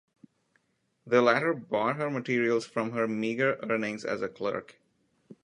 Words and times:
The 1.05 1.21
latter 1.21 1.53
bought 1.53 1.97
her 1.97 2.09
materials 2.09 2.65
from 2.65 2.93
her 2.93 3.07
meager 3.07 3.59
earnings 3.61 4.03
as 4.03 4.23
a 4.23 4.27
clerk. 4.27 4.79